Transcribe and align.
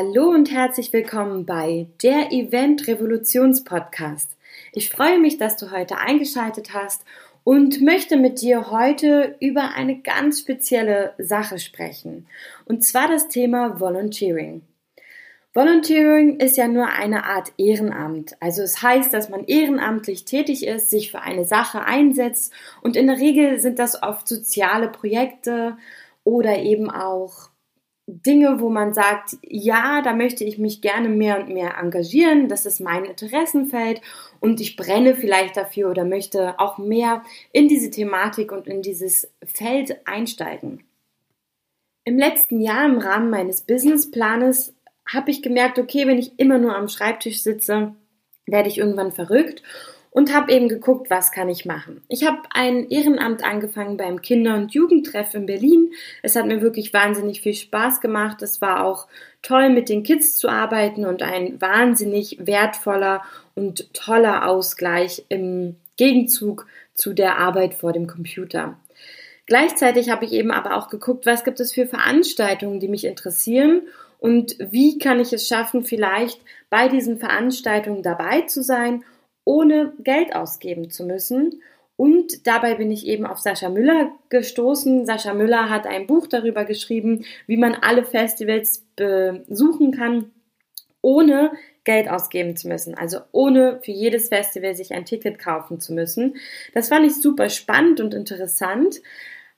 Hallo 0.00 0.28
und 0.28 0.52
herzlich 0.52 0.92
willkommen 0.92 1.44
bei 1.44 1.88
der 2.04 2.30
Event 2.30 2.86
Revolutions 2.86 3.64
Podcast. 3.64 4.30
Ich 4.72 4.90
freue 4.90 5.18
mich, 5.18 5.38
dass 5.38 5.56
du 5.56 5.72
heute 5.72 5.98
eingeschaltet 5.98 6.72
hast 6.72 7.04
und 7.42 7.82
möchte 7.82 8.16
mit 8.16 8.40
dir 8.40 8.70
heute 8.70 9.34
über 9.40 9.74
eine 9.74 9.98
ganz 9.98 10.38
spezielle 10.38 11.14
Sache 11.18 11.58
sprechen. 11.58 12.28
Und 12.64 12.84
zwar 12.84 13.08
das 13.08 13.26
Thema 13.26 13.80
Volunteering. 13.80 14.62
Volunteering 15.52 16.38
ist 16.38 16.56
ja 16.56 16.68
nur 16.68 16.86
eine 16.86 17.24
Art 17.24 17.52
Ehrenamt. 17.58 18.36
Also 18.38 18.62
es 18.62 18.80
heißt, 18.80 19.12
dass 19.12 19.30
man 19.30 19.46
ehrenamtlich 19.46 20.24
tätig 20.24 20.64
ist, 20.64 20.90
sich 20.90 21.10
für 21.10 21.22
eine 21.22 21.44
Sache 21.44 21.82
einsetzt 21.82 22.52
und 22.82 22.94
in 22.94 23.08
der 23.08 23.18
Regel 23.18 23.58
sind 23.58 23.80
das 23.80 24.00
oft 24.00 24.28
soziale 24.28 24.86
Projekte 24.86 25.76
oder 26.22 26.56
eben 26.56 26.88
auch 26.88 27.48
Dinge, 28.10 28.58
wo 28.58 28.70
man 28.70 28.94
sagt, 28.94 29.36
ja, 29.42 30.00
da 30.00 30.14
möchte 30.14 30.42
ich 30.42 30.56
mich 30.56 30.80
gerne 30.80 31.10
mehr 31.10 31.38
und 31.38 31.50
mehr 31.50 31.76
engagieren, 31.76 32.48
das 32.48 32.64
ist 32.64 32.80
mein 32.80 33.04
Interessenfeld 33.04 34.00
und 34.40 34.62
ich 34.62 34.76
brenne 34.76 35.14
vielleicht 35.14 35.58
dafür 35.58 35.90
oder 35.90 36.06
möchte 36.06 36.58
auch 36.58 36.78
mehr 36.78 37.22
in 37.52 37.68
diese 37.68 37.90
Thematik 37.90 38.50
und 38.50 38.66
in 38.66 38.80
dieses 38.80 39.30
Feld 39.44 40.06
einsteigen. 40.06 40.84
Im 42.04 42.18
letzten 42.18 42.62
Jahr 42.62 42.86
im 42.86 42.96
Rahmen 42.96 43.28
meines 43.28 43.60
Businessplanes 43.60 44.74
habe 45.06 45.30
ich 45.30 45.42
gemerkt, 45.42 45.78
okay, 45.78 46.06
wenn 46.06 46.18
ich 46.18 46.38
immer 46.38 46.56
nur 46.56 46.74
am 46.74 46.88
Schreibtisch 46.88 47.42
sitze, 47.42 47.94
werde 48.46 48.70
ich 48.70 48.78
irgendwann 48.78 49.12
verrückt 49.12 49.62
und 50.18 50.34
habe 50.34 50.50
eben 50.50 50.68
geguckt, 50.68 51.10
was 51.10 51.30
kann 51.30 51.48
ich 51.48 51.64
machen. 51.64 52.02
Ich 52.08 52.26
habe 52.26 52.40
ein 52.50 52.90
Ehrenamt 52.90 53.44
angefangen 53.44 53.96
beim 53.96 54.20
Kinder- 54.20 54.56
und 54.56 54.74
Jugendtreff 54.74 55.32
in 55.34 55.46
Berlin. 55.46 55.92
Es 56.24 56.34
hat 56.34 56.44
mir 56.44 56.60
wirklich 56.60 56.92
wahnsinnig 56.92 57.40
viel 57.40 57.54
Spaß 57.54 58.00
gemacht. 58.00 58.42
Es 58.42 58.60
war 58.60 58.84
auch 58.84 59.06
toll, 59.42 59.70
mit 59.70 59.88
den 59.88 60.02
Kids 60.02 60.36
zu 60.36 60.48
arbeiten 60.48 61.04
und 61.04 61.22
ein 61.22 61.60
wahnsinnig 61.60 62.36
wertvoller 62.40 63.22
und 63.54 63.94
toller 63.94 64.48
Ausgleich 64.48 65.24
im 65.28 65.76
Gegenzug 65.96 66.66
zu 66.94 67.12
der 67.12 67.38
Arbeit 67.38 67.74
vor 67.74 67.92
dem 67.92 68.08
Computer. 68.08 68.76
Gleichzeitig 69.46 70.10
habe 70.10 70.24
ich 70.24 70.32
eben 70.32 70.50
aber 70.50 70.74
auch 70.74 70.88
geguckt, 70.88 71.26
was 71.26 71.44
gibt 71.44 71.60
es 71.60 71.72
für 71.72 71.86
Veranstaltungen, 71.86 72.80
die 72.80 72.88
mich 72.88 73.04
interessieren 73.04 73.82
und 74.18 74.56
wie 74.58 74.98
kann 74.98 75.20
ich 75.20 75.32
es 75.32 75.46
schaffen, 75.46 75.84
vielleicht 75.84 76.40
bei 76.70 76.88
diesen 76.88 77.20
Veranstaltungen 77.20 78.02
dabei 78.02 78.40
zu 78.40 78.64
sein 78.64 79.04
ohne 79.48 79.94
Geld 80.00 80.36
ausgeben 80.36 80.90
zu 80.90 81.06
müssen. 81.06 81.62
Und 81.96 82.46
dabei 82.46 82.74
bin 82.74 82.90
ich 82.90 83.06
eben 83.06 83.24
auf 83.24 83.38
Sascha 83.38 83.70
Müller 83.70 84.12
gestoßen. 84.28 85.06
Sascha 85.06 85.32
Müller 85.32 85.70
hat 85.70 85.86
ein 85.86 86.06
Buch 86.06 86.26
darüber 86.26 86.66
geschrieben, 86.66 87.24
wie 87.46 87.56
man 87.56 87.74
alle 87.74 88.04
Festivals 88.04 88.86
besuchen 88.94 89.92
kann, 89.92 90.30
ohne 91.00 91.52
Geld 91.84 92.10
ausgeben 92.10 92.56
zu 92.56 92.68
müssen. 92.68 92.94
Also 92.94 93.20
ohne 93.32 93.80
für 93.82 93.90
jedes 93.90 94.28
Festival 94.28 94.74
sich 94.74 94.92
ein 94.92 95.06
Ticket 95.06 95.38
kaufen 95.38 95.80
zu 95.80 95.94
müssen. 95.94 96.36
Das 96.74 96.90
fand 96.90 97.06
ich 97.06 97.14
super 97.14 97.48
spannend 97.48 98.02
und 98.02 98.12
interessant. 98.12 99.00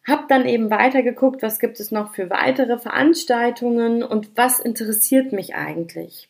Hab 0.06 0.28
dann 0.28 0.46
eben 0.46 0.70
weitergeguckt, 0.70 1.42
was 1.42 1.58
gibt 1.58 1.80
es 1.80 1.90
noch 1.90 2.14
für 2.14 2.30
weitere 2.30 2.78
Veranstaltungen 2.78 4.04
und 4.04 4.30
was 4.36 4.60
interessiert 4.60 5.32
mich 5.32 5.56
eigentlich. 5.56 6.29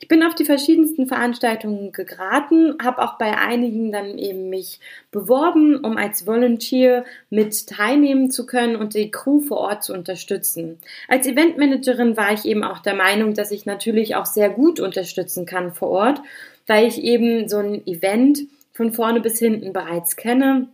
Ich 0.00 0.08
bin 0.08 0.22
auf 0.22 0.34
die 0.34 0.44
verschiedensten 0.44 1.06
Veranstaltungen 1.06 1.92
geraten, 1.92 2.76
habe 2.82 3.02
auch 3.02 3.16
bei 3.16 3.36
einigen 3.36 3.92
dann 3.92 4.18
eben 4.18 4.50
mich 4.50 4.80
beworben, 5.10 5.76
um 5.76 5.96
als 5.96 6.26
Volunteer 6.26 7.04
mit 7.30 7.66
teilnehmen 7.66 8.30
zu 8.30 8.46
können 8.46 8.76
und 8.76 8.94
die 8.94 9.10
Crew 9.10 9.40
vor 9.40 9.58
Ort 9.58 9.84
zu 9.84 9.92
unterstützen. 9.92 10.78
Als 11.08 11.26
Eventmanagerin 11.26 12.16
war 12.16 12.32
ich 12.32 12.44
eben 12.44 12.64
auch 12.64 12.80
der 12.80 12.94
Meinung, 12.94 13.34
dass 13.34 13.50
ich 13.50 13.66
natürlich 13.66 14.16
auch 14.16 14.26
sehr 14.26 14.50
gut 14.50 14.80
unterstützen 14.80 15.46
kann 15.46 15.72
vor 15.72 15.90
Ort, 15.90 16.20
weil 16.66 16.86
ich 16.86 17.02
eben 17.02 17.48
so 17.48 17.58
ein 17.58 17.86
Event 17.86 18.40
von 18.72 18.92
vorne 18.92 19.20
bis 19.20 19.38
hinten 19.38 19.72
bereits 19.72 20.16
kenne 20.16 20.68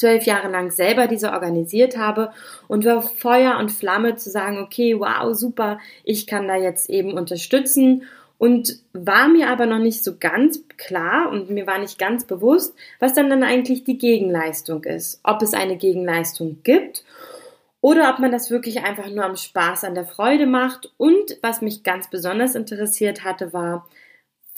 zwölf 0.00 0.24
Jahre 0.24 0.48
lang 0.48 0.70
selber 0.70 1.06
diese 1.06 1.32
organisiert 1.32 1.98
habe 1.98 2.32
und 2.68 2.84
war 2.84 3.02
Feuer 3.02 3.58
und 3.58 3.70
Flamme 3.70 4.16
zu 4.16 4.30
sagen, 4.30 4.58
okay, 4.58 4.98
wow, 4.98 5.34
super, 5.34 5.78
ich 6.04 6.26
kann 6.26 6.48
da 6.48 6.56
jetzt 6.56 6.88
eben 6.88 7.12
unterstützen 7.12 8.04
und 8.40 8.78
war 8.94 9.28
mir 9.28 9.50
aber 9.50 9.66
noch 9.66 9.78
nicht 9.78 10.02
so 10.02 10.16
ganz 10.18 10.62
klar 10.78 11.28
und 11.30 11.50
mir 11.50 11.66
war 11.66 11.78
nicht 11.78 11.98
ganz 11.98 12.24
bewusst, 12.24 12.74
was 12.98 13.12
dann 13.12 13.28
dann 13.28 13.42
eigentlich 13.42 13.84
die 13.84 13.98
Gegenleistung 13.98 14.82
ist. 14.84 15.20
Ob 15.22 15.42
es 15.42 15.52
eine 15.52 15.76
Gegenleistung 15.76 16.60
gibt 16.62 17.04
oder 17.82 18.08
ob 18.08 18.18
man 18.18 18.32
das 18.32 18.50
wirklich 18.50 18.82
einfach 18.82 19.10
nur 19.10 19.26
am 19.26 19.36
Spaß, 19.36 19.84
an 19.84 19.94
der 19.94 20.06
Freude 20.06 20.46
macht. 20.46 20.90
Und 20.96 21.36
was 21.42 21.60
mich 21.60 21.82
ganz 21.82 22.08
besonders 22.08 22.54
interessiert 22.54 23.24
hatte, 23.24 23.52
war, 23.52 23.86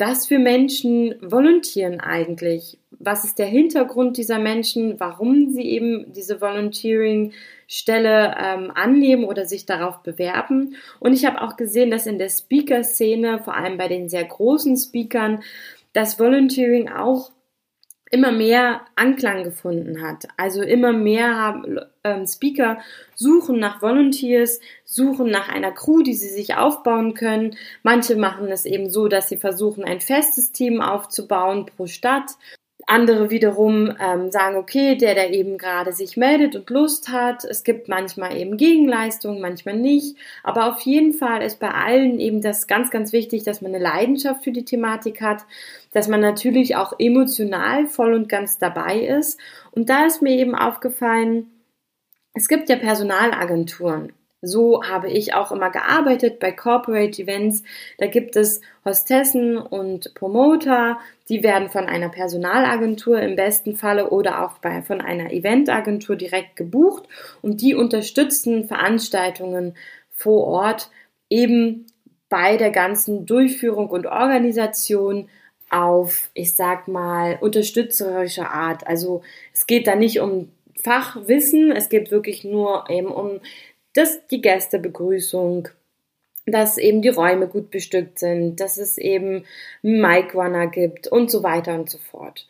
was 0.05 0.27
für 0.27 0.41
Menschen 0.41 1.15
volontieren 1.21 2.01
eigentlich? 2.01 2.77
Was 2.91 3.25
ist 3.25 3.39
der 3.39 3.47
Hintergrund 3.47 4.17
dieser 4.17 4.41
Menschen? 4.41 4.99
Warum 4.99 5.51
sie 5.51 5.63
eben 5.63 6.13
diese 6.13 6.41
Volunteering-Stelle 6.41 8.35
ähm, 8.37 8.73
annehmen 8.75 9.23
oder 9.23 9.47
sich 9.47 9.65
darauf 9.65 10.03
bewerben? 10.03 10.75
Und 10.99 11.13
ich 11.13 11.25
habe 11.25 11.41
auch 11.41 11.57
gesehen, 11.57 11.93
dass 11.93 12.09
in 12.09 12.19
der 12.19 12.31
Speaker-Szene, 12.31 13.45
vor 13.45 13.55
allem 13.57 13.79
bei 13.79 13.87
den 13.87 14.09
sehr 14.09 14.25
großen 14.25 14.77
Speakern, 14.77 15.45
das 15.93 16.19
Volunteering 16.19 16.89
auch 16.89 17.31
immer 18.13 18.31
mehr 18.31 18.83
Anklang 18.95 19.43
gefunden 19.43 20.03
hat. 20.03 20.29
Also 20.37 20.63
immer 20.63 20.93
mehr 20.93 21.35
haben, 21.35 21.81
ähm, 22.05 22.27
Speaker 22.27 22.79
suchen 23.15 23.59
nach 23.59 23.81
Volunteers, 23.81 24.61
suchen 24.85 25.31
nach 25.31 25.49
einer 25.49 25.73
Crew, 25.73 26.03
die 26.03 26.13
sie 26.13 26.29
sich 26.29 26.55
aufbauen 26.55 27.15
können. 27.15 27.57
Manche 27.83 28.15
machen 28.17 28.49
es 28.53 28.67
eben 28.67 28.91
so, 28.91 29.09
dass 29.09 29.31
sie 29.31 29.39
versuchen, 29.39 29.85
ein 29.85 30.01
festes 30.01 30.53
Team 30.53 30.83
aufzubauen 30.83 31.65
pro 31.65 31.87
Stadt 31.87 32.33
andere 32.93 33.31
wiederum 33.31 33.91
ähm, 33.99 34.31
sagen, 34.31 34.57
okay, 34.57 34.97
der, 34.97 35.15
der 35.15 35.33
eben 35.33 35.57
gerade 35.57 35.93
sich 35.93 36.17
meldet 36.19 36.55
und 36.55 36.69
Lust 36.69 37.09
hat. 37.09 37.45
Es 37.45 37.65
gibt 37.65 37.89
manchmal 37.89 38.37
eben 38.37 38.59
Gegenleistungen, 38.59 39.41
manchmal 39.41 39.77
nicht. 39.77 40.17
Aber 40.43 40.71
auf 40.71 40.81
jeden 40.83 41.15
Fall 41.15 41.43
ist 41.43 41.59
bei 41.59 41.71
allen 41.71 42.21
eben 42.21 42.43
das 42.43 42.67
ganz, 42.67 42.91
ganz 42.91 43.13
wichtig, 43.13 43.45
dass 43.45 43.63
man 43.63 43.75
eine 43.75 43.83
Leidenschaft 43.83 44.45
für 44.45 44.53
die 44.53 44.67
Thematik 44.67 45.23
hat, 45.23 45.47
dass 45.93 46.07
man 46.07 46.21
natürlich 46.21 46.77
auch 46.77 46.93
emotional 46.99 47.87
voll 47.87 48.13
und 48.13 48.29
ganz 48.29 48.59
dabei 48.59 49.01
ist. 49.01 49.41
Und 49.71 49.89
da 49.89 50.05
ist 50.05 50.21
mir 50.21 50.37
eben 50.37 50.55
aufgefallen, 50.55 51.51
es 52.35 52.47
gibt 52.47 52.69
ja 52.69 52.77
Personalagenturen. 52.77 54.13
So 54.45 54.83
habe 54.83 55.09
ich 55.09 55.35
auch 55.35 55.53
immer 55.53 55.71
gearbeitet 55.71 56.41
bei 56.41 56.51
Corporate 56.51 57.23
Events. 57.23 57.63
Da 57.99 58.09
gibt 58.09 58.35
es 58.35 58.61
Hostessen 58.85 59.57
und 59.57 60.15
Promoter, 60.15 60.99
die 61.29 61.45
werden 61.45 61.71
von 61.71 61.87
einer 61.87 62.09
Personalagentur 62.09 63.21
im 63.21 63.37
besten 63.37 63.77
Falle 63.77 64.11
oder 64.11 64.45
auch 64.45 64.59
bei, 64.59 64.83
von 64.83 65.01
einer 65.01 65.33
Eventagentur 65.33 66.17
direkt 66.17 66.57
gebucht 66.57 67.05
und 67.41 67.61
die 67.63 67.77
unterstützen 67.77 68.67
Veranstaltungen 68.67 69.77
vor 70.11 70.45
Ort 70.49 70.91
eben 71.31 71.87
bei 72.29 72.57
der 72.57 72.71
ganzen 72.71 73.27
Durchführung 73.27 73.91
und 73.91 74.07
Organisation 74.07 75.29
auf, 75.71 76.31
ich 76.35 76.55
sag 76.57 76.89
mal, 76.89 77.39
unterstützerische 77.41 78.49
Art. 78.49 78.87
Also 78.89 79.23
es 79.55 79.67
geht 79.67 79.87
da 79.87 79.95
nicht 79.95 80.21
um 80.21 80.51
Fachwissen, 80.83 81.71
es 81.71 81.89
geht 81.89 82.11
wirklich 82.11 82.43
nur 82.45 82.91
eben 82.91 83.09
um 83.09 83.41
dass 83.95 84.27
die 84.29 84.41
Gästebegrüßung, 84.41 85.69
dass 86.47 86.79
eben 86.79 87.03
die 87.03 87.09
Räume 87.09 87.47
gut 87.47 87.71
bestückt 87.71 88.19
sind, 88.19 88.61
dass 88.61 88.77
es 88.77 88.99
eben 88.99 89.45
Mic 89.83 90.35
Runner 90.35 90.67
gibt 90.67 91.09
und 91.09 91.31
so 91.31 91.43
weiter 91.43 91.75
und 91.75 91.89
so 91.89 91.99
fort. 91.99 92.49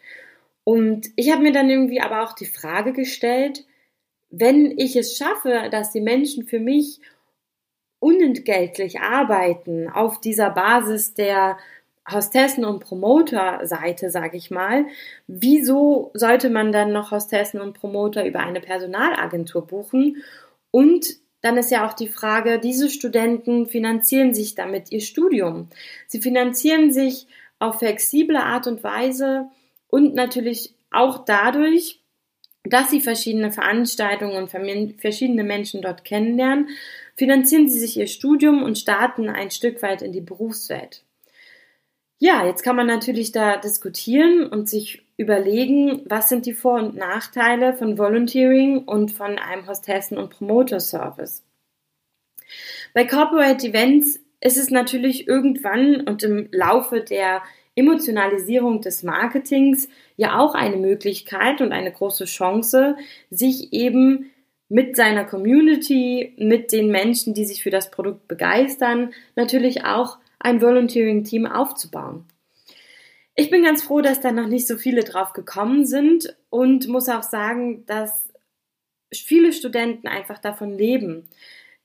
Und 0.65 1.11
ich 1.17 1.31
habe 1.33 1.43
mir 1.43 1.53
dann 1.53 1.69
irgendwie 1.69 2.01
aber 2.01 2.23
auch 2.23 2.33
die 2.35 2.47
Frage 2.47 2.93
gestellt, 2.93 3.65
wenn 4.31 4.79
ich 4.79 4.97
es 4.97 5.17
schaffe, 5.17 5.69
dass 5.71 5.93
die 5.93 6.01
Menschen 6.01 6.47
für 6.47 6.61
mich 6.61 7.01
unentgeltlich 7.99 9.01
arbeiten 9.01 9.89
auf 9.89 10.21
dieser 10.21 10.51
Basis 10.51 11.15
der 11.15 11.59
Hostessen- 12.11 12.65
und 12.65 12.81
Promoter-Seite, 12.81 14.11
sage 14.11 14.37
ich 14.37 14.51
mal, 14.51 14.87
wieso 15.29 16.11
sollte 16.15 16.51
man 16.51 16.73
dann 16.73 16.93
noch 16.93 17.13
Hostessen 17.13 17.61
und 17.61 17.75
Promoter 17.75 18.27
über 18.27 18.41
eine 18.41 18.61
Personalagentur 18.61 19.67
buchen? 19.67 20.23
Und 20.73 21.17
dann 21.43 21.57
ist 21.57 21.71
ja 21.71 21.87
auch 21.87 21.93
die 21.93 22.09
Frage, 22.09 22.59
diese 22.59 22.89
Studenten 22.89 23.67
finanzieren 23.67 24.33
sich 24.33 24.55
damit 24.55 24.91
ihr 24.93 25.01
Studium. 25.01 25.69
Sie 26.07 26.21
finanzieren 26.21 26.93
sich 26.93 27.27
auf 27.59 27.81
flexible 27.81 28.37
Art 28.37 28.67
und 28.67 28.83
Weise 28.83 29.49
und 29.89 30.15
natürlich 30.15 30.75
auch 30.91 31.25
dadurch, 31.25 32.01
dass 32.65 32.91
sie 32.91 33.01
verschiedene 33.01 33.51
Veranstaltungen 33.51 34.37
und 34.37 34.51
verschiedene 35.01 35.45
Menschen 35.45 35.83
dort 35.83 36.05
kennenlernen, 36.05 36.69
finanzieren 37.17 37.69
sie 37.69 37.81
sich 37.81 37.97
ihr 37.97 38.07
Studium 38.07 38.63
und 38.63 38.79
starten 38.79 39.29
ein 39.29 39.51
Stück 39.51 39.83
weit 39.83 40.03
in 40.03 40.13
die 40.13 40.21
Berufswelt. 40.21 41.05
Ja, 42.25 42.47
jetzt 42.47 42.63
kann 42.63 42.77
man 42.77 42.87
natürlich 42.87 43.33
da 43.33 43.57
diskutieren 43.57 44.47
und 44.47 44.69
sich 44.69 45.03
überlegen, 45.17 46.03
was 46.05 46.29
sind 46.29 46.47
die 46.47 46.55
Vor- 46.55 46.79
und 46.79 46.95
Nachteile 46.95 47.75
von 47.75 47.99
Volunteering 47.99 48.85
und 48.85 49.11
von 49.11 49.41
einem 49.41 49.67
Hostessen- 49.67 50.19
und 50.19 50.31
Promoter-Service. 50.31 51.43
Bei 52.95 53.05
Corporate 53.07 53.67
Events 53.67 54.21
ist 54.41 54.57
es 54.57 54.71
natürlich 54.71 55.27
irgendwann 55.27 56.03
und 56.03 56.23
im 56.23 56.49
Laufe 56.53 57.01
der 57.01 57.43
Emotionalisierung 57.75 58.83
des 58.83 59.03
Marketings 59.03 59.89
ja 60.15 60.39
auch 60.39 60.55
eine 60.55 60.77
Möglichkeit 60.77 61.61
und 61.61 61.73
eine 61.73 61.91
große 61.91 62.27
Chance, 62.27 62.95
sich 63.31 63.73
eben 63.73 64.31
mit 64.69 64.95
seiner 64.95 65.25
Community, 65.25 66.35
mit 66.39 66.71
den 66.71 66.87
Menschen, 66.93 67.35
die 67.35 67.47
sich 67.47 67.65
für 67.65 67.71
das 67.71 67.91
Produkt 67.91 68.29
begeistern, 68.29 69.13
natürlich 69.35 69.85
auch 69.85 70.19
ein 70.43 70.61
Volunteering-Team 70.61 71.47
aufzubauen. 71.47 72.25
Ich 73.35 73.49
bin 73.49 73.65
ganz 73.65 73.83
froh, 73.83 74.03
dass 74.03 74.21
da 74.21 74.31
noch 74.31 74.49
nicht 74.49 74.67
so 74.67 74.77
viele 74.77 75.05
drauf 75.05 75.33
gekommen 75.33 75.87
sind 75.87 76.37
und 76.51 76.87
muss 76.89 77.09
auch 77.09 77.23
sagen, 77.23 77.87
dass 77.87 78.29
viele 79.11 79.53
Studenten 79.53 80.07
einfach 80.07 80.39
davon 80.39 80.77
leben. 80.77 81.29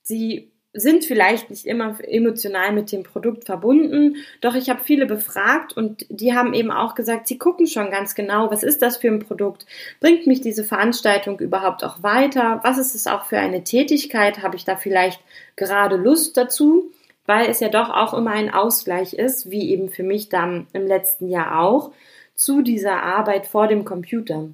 Sie 0.02 0.52
sind 0.74 1.06
vielleicht 1.06 1.50
nicht 1.50 1.66
immer 1.66 1.98
emotional 2.04 2.72
mit 2.72 2.92
dem 2.92 3.04
Produkt 3.04 3.46
verbunden, 3.46 4.18
doch 4.42 4.54
ich 4.54 4.70
habe 4.70 4.84
viele 4.84 5.06
befragt 5.06 5.76
und 5.76 6.06
die 6.10 6.36
haben 6.36 6.54
eben 6.54 6.72
auch 6.72 6.94
gesagt, 6.94 7.28
sie 7.28 7.38
gucken 7.38 7.66
schon 7.66 7.90
ganz 7.90 8.14
genau, 8.14 8.52
was 8.52 8.64
ist 8.64 8.82
das 8.82 8.98
für 8.98 9.08
ein 9.08 9.20
Produkt? 9.20 9.66
Bringt 10.00 10.28
mich 10.28 10.42
diese 10.42 10.64
Veranstaltung 10.64 11.40
überhaupt 11.40 11.84
auch 11.84 12.04
weiter? 12.04 12.60
Was 12.64 12.78
ist 12.78 12.94
es 12.94 13.08
auch 13.08 13.26
für 13.26 13.40
eine 13.40 13.64
Tätigkeit? 13.64 14.44
Habe 14.44 14.56
ich 14.56 14.66
da 14.66 14.76
vielleicht 14.76 15.22
gerade 15.56 15.96
Lust 15.96 16.38
dazu? 16.38 16.92
Weil 17.28 17.50
es 17.50 17.60
ja 17.60 17.70
doch 17.70 17.92
auch 17.92 18.16
immer 18.16 18.32
ein 18.32 18.52
Ausgleich 18.52 19.14
ist, 19.14 19.52
wie 19.52 19.70
eben 19.70 19.90
für 19.90 20.04
mich 20.04 20.30
dann 20.30 20.66
im 20.74 20.88
letzten 20.88 21.28
Jahr 21.28 21.60
auch, 21.60 21.92
zu 22.34 22.64
dieser 22.64 23.04
Arbeit 23.04 23.46
vor 23.46 23.68
dem 23.68 23.86
Computer, 23.86 24.50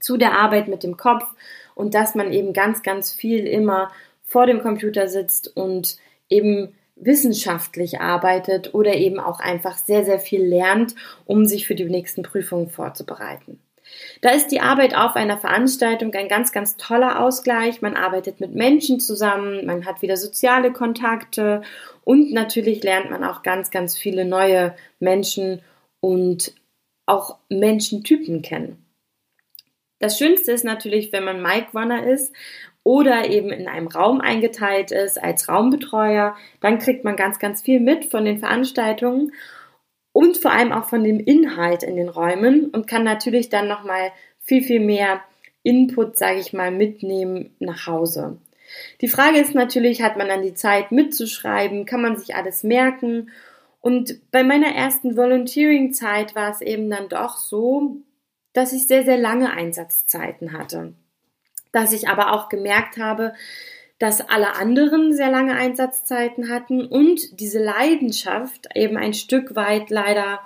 zu 0.00 0.16
der 0.16 0.36
Arbeit 0.36 0.66
mit 0.66 0.82
dem 0.82 0.96
Kopf 0.96 1.24
und 1.74 1.94
dass 1.94 2.16
man 2.16 2.32
eben 2.32 2.52
ganz, 2.52 2.82
ganz 2.82 3.12
viel 3.12 3.46
immer 3.46 3.92
vor 4.24 4.46
dem 4.46 4.60
Computer 4.60 5.08
sitzt 5.08 5.56
und 5.56 5.96
eben 6.28 6.74
wissenschaftlich 6.96 8.00
arbeitet 8.00 8.74
oder 8.74 8.94
eben 8.94 9.20
auch 9.20 9.40
einfach 9.40 9.78
sehr, 9.78 10.04
sehr 10.04 10.18
viel 10.18 10.44
lernt, 10.44 10.94
um 11.26 11.44
sich 11.46 11.66
für 11.66 11.74
die 11.74 11.84
nächsten 11.84 12.22
Prüfungen 12.22 12.68
vorzubereiten. 12.68 13.60
Da 14.20 14.30
ist 14.30 14.48
die 14.48 14.60
Arbeit 14.60 14.96
auf 14.96 15.16
einer 15.16 15.38
Veranstaltung 15.38 16.12
ein 16.14 16.28
ganz, 16.28 16.52
ganz 16.52 16.76
toller 16.76 17.20
Ausgleich. 17.20 17.82
Man 17.82 17.96
arbeitet 17.96 18.40
mit 18.40 18.54
Menschen 18.54 19.00
zusammen, 19.00 19.66
man 19.66 19.86
hat 19.86 20.02
wieder 20.02 20.16
soziale 20.16 20.72
Kontakte 20.72 21.62
und 22.04 22.32
natürlich 22.32 22.82
lernt 22.82 23.10
man 23.10 23.24
auch 23.24 23.42
ganz, 23.42 23.70
ganz 23.70 23.96
viele 23.96 24.24
neue 24.24 24.74
Menschen 24.98 25.62
und 26.00 26.54
auch 27.06 27.38
Menschentypen 27.48 28.42
kennen. 28.42 28.84
Das 30.00 30.18
Schönste 30.18 30.52
ist 30.52 30.64
natürlich, 30.64 31.12
wenn 31.12 31.24
man 31.24 31.42
Mike 31.42 31.68
Runner 31.74 32.06
ist 32.06 32.32
oder 32.84 33.28
eben 33.28 33.50
in 33.50 33.68
einem 33.68 33.88
Raum 33.88 34.20
eingeteilt 34.20 34.92
ist 34.92 35.22
als 35.22 35.48
Raumbetreuer, 35.48 36.36
dann 36.60 36.78
kriegt 36.78 37.04
man 37.04 37.16
ganz, 37.16 37.38
ganz 37.38 37.62
viel 37.62 37.80
mit 37.80 38.04
von 38.04 38.24
den 38.24 38.38
Veranstaltungen 38.38 39.32
und 40.12 40.36
vor 40.36 40.52
allem 40.52 40.72
auch 40.72 40.86
von 40.86 41.04
dem 41.04 41.20
Inhalt 41.20 41.82
in 41.82 41.96
den 41.96 42.08
Räumen 42.08 42.66
und 42.70 42.86
kann 42.86 43.04
natürlich 43.04 43.48
dann 43.48 43.68
nochmal 43.68 44.12
viel, 44.40 44.62
viel 44.62 44.80
mehr 44.80 45.20
Input, 45.62 46.16
sage 46.16 46.38
ich 46.38 46.52
mal, 46.52 46.70
mitnehmen 46.70 47.54
nach 47.58 47.86
Hause. 47.86 48.38
Die 49.00 49.08
Frage 49.08 49.38
ist 49.38 49.54
natürlich, 49.54 50.02
hat 50.02 50.16
man 50.16 50.28
dann 50.28 50.42
die 50.42 50.54
Zeit 50.54 50.92
mitzuschreiben? 50.92 51.86
Kann 51.86 52.02
man 52.02 52.16
sich 52.16 52.34
alles 52.34 52.62
merken? 52.62 53.30
Und 53.80 54.30
bei 54.30 54.42
meiner 54.42 54.74
ersten 54.74 55.16
Volunteering-Zeit 55.16 56.34
war 56.34 56.50
es 56.50 56.60
eben 56.60 56.90
dann 56.90 57.08
doch 57.08 57.36
so, 57.36 57.96
dass 58.52 58.72
ich 58.72 58.86
sehr, 58.86 59.04
sehr 59.04 59.18
lange 59.18 59.50
Einsatzzeiten 59.52 60.52
hatte 60.52 60.94
dass 61.72 61.92
ich 61.92 62.08
aber 62.08 62.32
auch 62.32 62.48
gemerkt 62.48 62.96
habe, 62.98 63.34
dass 63.98 64.20
alle 64.20 64.54
anderen 64.54 65.12
sehr 65.12 65.30
lange 65.30 65.54
Einsatzzeiten 65.54 66.48
hatten 66.50 66.86
und 66.86 67.40
diese 67.40 67.62
Leidenschaft 67.62 68.68
eben 68.74 68.96
ein 68.96 69.14
Stück 69.14 69.56
weit 69.56 69.90
leider 69.90 70.40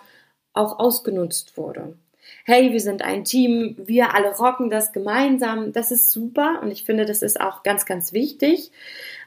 auch 0.54 0.78
ausgenutzt 0.78 1.56
wurde. 1.56 1.94
Hey, 2.44 2.72
wir 2.72 2.81
sind 2.81 3.02
ein 3.02 3.25
Team, 3.25 3.76
wir 3.78 4.14
alle 4.14 4.37
rocken 4.37 4.70
das 4.70 4.93
gemeinsam, 4.93 5.72
das 5.72 5.93
ist 5.93 6.10
super 6.10 6.60
und 6.62 6.70
ich 6.70 6.84
finde, 6.84 7.04
das 7.04 7.22
ist 7.22 7.40
auch 7.40 7.62
ganz, 7.62 7.87
ganz 7.87 8.12
wichtig, 8.12 8.72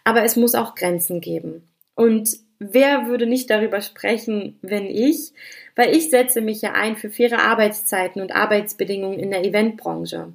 aber 0.03 0.23
es 0.23 0.35
muss 0.35 0.55
auch 0.55 0.75
Grenzen 0.75 1.21
geben. 1.21 1.67
Und 1.95 2.37
wer 2.59 3.07
würde 3.07 3.25
nicht 3.25 3.49
darüber 3.49 3.81
sprechen, 3.81 4.57
wenn 4.61 4.85
ich? 4.85 5.33
Weil 5.75 5.95
ich 5.95 6.09
setze 6.09 6.41
mich 6.41 6.61
ja 6.61 6.73
ein 6.73 6.95
für 6.95 7.09
faire 7.09 7.43
Arbeitszeiten 7.43 8.21
und 8.21 8.33
Arbeitsbedingungen 8.33 9.19
in 9.19 9.31
der 9.31 9.43
Eventbranche. 9.43 10.33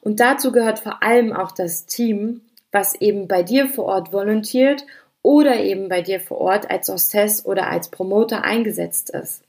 Und 0.00 0.20
dazu 0.20 0.52
gehört 0.52 0.78
vor 0.78 1.02
allem 1.02 1.32
auch 1.32 1.52
das 1.52 1.86
Team, 1.86 2.42
was 2.72 2.94
eben 3.00 3.28
bei 3.28 3.42
dir 3.42 3.68
vor 3.68 3.84
Ort 3.84 4.12
volontiert 4.12 4.84
oder 5.22 5.60
eben 5.60 5.88
bei 5.88 6.02
dir 6.02 6.18
vor 6.18 6.38
Ort 6.38 6.70
als 6.70 6.88
Hostess 6.88 7.46
oder 7.46 7.68
als 7.68 7.90
Promoter 7.90 8.42
eingesetzt 8.42 9.10
ist. 9.10 9.44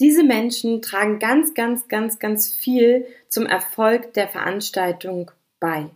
Diese 0.00 0.22
Menschen 0.22 0.82
tragen 0.82 1.18
ganz, 1.18 1.54
ganz, 1.54 1.88
ganz, 1.88 2.18
ganz 2.18 2.54
viel 2.54 3.06
zum 3.28 3.46
Erfolg 3.46 4.14
der 4.14 4.28
Veranstaltung 4.28 5.30
bei 5.58 5.90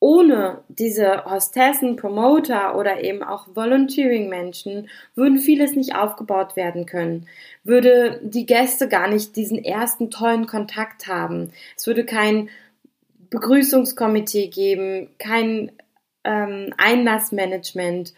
ohne 0.00 0.62
diese 0.68 1.24
Hostessen, 1.24 1.96
Promoter 1.96 2.76
oder 2.76 3.02
eben 3.02 3.22
auch 3.22 3.48
Volunteering-Menschen 3.54 4.88
würden 5.16 5.38
vieles 5.38 5.74
nicht 5.74 5.96
aufgebaut 5.96 6.54
werden 6.54 6.86
können, 6.86 7.26
würde 7.64 8.20
die 8.22 8.46
Gäste 8.46 8.88
gar 8.88 9.08
nicht 9.08 9.34
diesen 9.34 9.62
ersten 9.62 10.10
tollen 10.10 10.46
Kontakt 10.46 11.08
haben. 11.08 11.52
Es 11.76 11.86
würde 11.86 12.04
kein 12.04 12.48
Begrüßungskomitee 13.30 14.48
geben, 14.48 15.10
kein 15.18 15.72
ähm, 16.24 16.72
Einlassmanagement 16.76 18.14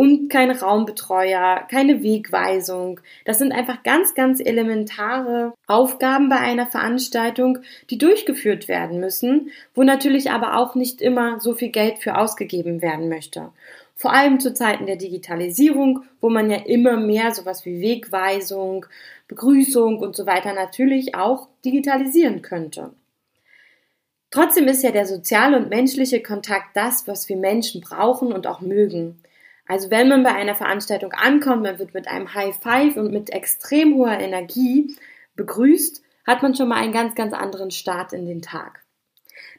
und 0.00 0.30
kein 0.30 0.50
Raumbetreuer, 0.50 1.66
keine 1.70 2.02
Wegweisung. 2.02 3.00
Das 3.26 3.38
sind 3.38 3.52
einfach 3.52 3.82
ganz, 3.82 4.14
ganz 4.14 4.40
elementare 4.40 5.52
Aufgaben 5.66 6.30
bei 6.30 6.38
einer 6.38 6.66
Veranstaltung, 6.66 7.58
die 7.90 7.98
durchgeführt 7.98 8.66
werden 8.66 8.98
müssen, 8.98 9.50
wo 9.74 9.82
natürlich 9.82 10.30
aber 10.30 10.56
auch 10.56 10.74
nicht 10.74 11.02
immer 11.02 11.38
so 11.38 11.52
viel 11.52 11.68
Geld 11.68 11.98
für 11.98 12.16
ausgegeben 12.16 12.80
werden 12.80 13.10
möchte. 13.10 13.50
Vor 13.94 14.14
allem 14.14 14.40
zu 14.40 14.54
Zeiten 14.54 14.86
der 14.86 14.96
Digitalisierung, 14.96 16.04
wo 16.22 16.30
man 16.30 16.50
ja 16.50 16.56
immer 16.64 16.96
mehr 16.96 17.34
sowas 17.34 17.66
wie 17.66 17.82
Wegweisung, 17.82 18.86
Begrüßung 19.28 19.98
und 19.98 20.16
so 20.16 20.24
weiter 20.24 20.54
natürlich 20.54 21.14
auch 21.14 21.48
digitalisieren 21.62 22.40
könnte. 22.40 22.94
Trotzdem 24.30 24.68
ist 24.68 24.82
ja 24.82 24.92
der 24.92 25.06
soziale 25.06 25.56
und 25.56 25.70
menschliche 25.70 26.22
Kontakt 26.22 26.76
das, 26.76 27.08
was 27.08 27.28
wir 27.28 27.36
Menschen 27.36 27.80
brauchen 27.80 28.32
und 28.32 28.46
auch 28.46 28.60
mögen. 28.60 29.22
Also 29.66 29.90
wenn 29.90 30.08
man 30.08 30.22
bei 30.22 30.34
einer 30.34 30.54
Veranstaltung 30.54 31.12
ankommt, 31.12 31.62
man 31.62 31.78
wird 31.78 31.94
mit 31.94 32.08
einem 32.08 32.34
High 32.34 32.56
Five 32.56 32.96
und 32.96 33.12
mit 33.12 33.30
extrem 33.30 33.94
hoher 33.94 34.18
Energie 34.18 34.96
begrüßt, 35.36 36.02
hat 36.26 36.42
man 36.42 36.54
schon 36.54 36.68
mal 36.68 36.76
einen 36.76 36.92
ganz, 36.92 37.14
ganz 37.14 37.32
anderen 37.32 37.70
Start 37.70 38.12
in 38.12 38.26
den 38.26 38.42
Tag. 38.42 38.84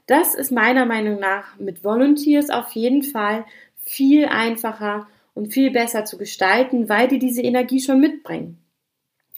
Das 0.07 0.35
ist 0.35 0.51
meiner 0.51 0.85
Meinung 0.85 1.19
nach 1.19 1.57
mit 1.59 1.83
Volunteers 1.83 2.49
auf 2.49 2.71
jeden 2.71 3.03
Fall 3.03 3.45
viel 3.77 4.25
einfacher 4.25 5.07
und 5.33 5.53
viel 5.53 5.71
besser 5.71 6.05
zu 6.05 6.17
gestalten, 6.17 6.89
weil 6.89 7.07
die 7.07 7.19
diese 7.19 7.41
Energie 7.41 7.79
schon 7.79 7.99
mitbringen. 7.99 8.57